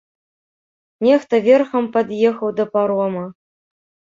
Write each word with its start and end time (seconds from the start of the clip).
Нехта 1.07 1.35
верхам 1.47 1.85
пад'ехаў 1.99 2.49
да 2.61 2.65
парома. 2.79 3.25